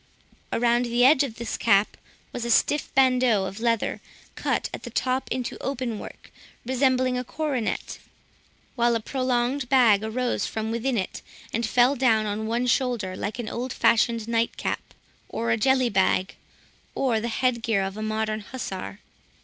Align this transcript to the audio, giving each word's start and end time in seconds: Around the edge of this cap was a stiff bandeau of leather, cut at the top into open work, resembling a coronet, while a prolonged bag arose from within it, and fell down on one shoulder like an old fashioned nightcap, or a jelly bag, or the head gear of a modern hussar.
Around 0.51 0.85
the 0.85 1.05
edge 1.05 1.21
of 1.23 1.35
this 1.35 1.57
cap 1.57 1.95
was 2.33 2.43
a 2.43 2.49
stiff 2.49 2.91
bandeau 2.95 3.45
of 3.45 3.59
leather, 3.59 4.01
cut 4.33 4.67
at 4.73 4.81
the 4.81 4.89
top 4.89 5.27
into 5.29 5.61
open 5.61 5.99
work, 5.99 6.31
resembling 6.65 7.19
a 7.19 7.23
coronet, 7.23 7.99
while 8.75 8.95
a 8.95 8.99
prolonged 8.99 9.69
bag 9.69 10.01
arose 10.03 10.47
from 10.47 10.71
within 10.71 10.97
it, 10.97 11.21
and 11.53 11.67
fell 11.67 11.95
down 11.95 12.25
on 12.25 12.47
one 12.47 12.65
shoulder 12.65 13.15
like 13.15 13.37
an 13.37 13.47
old 13.47 13.71
fashioned 13.71 14.27
nightcap, 14.27 14.81
or 15.29 15.51
a 15.51 15.55
jelly 15.57 15.87
bag, 15.91 16.33
or 16.95 17.19
the 17.19 17.27
head 17.27 17.61
gear 17.61 17.83
of 17.83 17.95
a 17.95 18.01
modern 18.01 18.39
hussar. 18.39 19.01